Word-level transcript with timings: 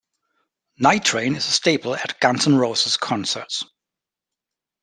"Nightrain" 0.81 1.35
is 1.37 1.47
a 1.47 1.51
staple 1.51 1.93
at 1.93 2.19
Guns 2.19 2.47
N' 2.47 2.55
Roses 2.57 2.97
concerts. 2.97 3.61